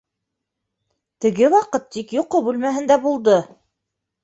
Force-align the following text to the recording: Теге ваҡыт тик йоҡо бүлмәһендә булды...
Теге 1.25 1.51
ваҡыт 1.57 1.87
тик 1.97 2.15
йоҡо 2.19 2.43
бүлмәһендә 2.49 3.01
булды... 3.07 3.39